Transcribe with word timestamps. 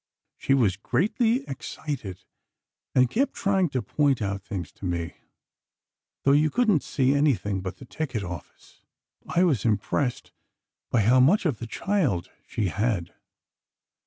She 0.35 0.55
was 0.55 0.77
greatly 0.77 1.47
excited, 1.47 2.23
and 2.95 3.07
kept 3.07 3.35
trying 3.35 3.69
to 3.69 3.83
point 3.83 4.19
out 4.19 4.41
things 4.41 4.71
to 4.71 4.85
me, 4.85 5.13
though 6.23 6.31
you 6.31 6.49
couldn't 6.49 6.81
see 6.81 7.13
anything 7.13 7.61
but 7.61 7.77
the 7.77 7.85
ticket 7.85 8.23
office. 8.23 8.81
I 9.27 9.43
was 9.43 9.63
impressed 9.63 10.31
by 10.89 11.01
how 11.03 11.19
much 11.19 11.45
of 11.45 11.59
the 11.59 11.67
child 11.67 12.31
she 12.47 12.69
had. 12.69 13.13